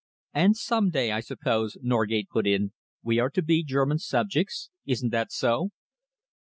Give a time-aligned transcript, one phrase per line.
[0.33, 4.71] "And some day, I suppose," Norgate put in, "we are to be German subjects.
[4.83, 5.69] Isn't that so?"